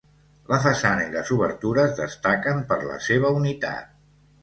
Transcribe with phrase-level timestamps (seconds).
[0.53, 3.97] La façana i les obertures destaquen per la seva unitat.